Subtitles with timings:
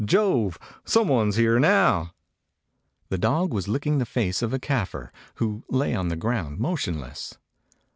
[0.03, 0.57] Jove!
[0.83, 2.15] Some one's here now!"
[3.09, 7.37] The dog was licking the face of a Kafir, who lay on the ground motionless.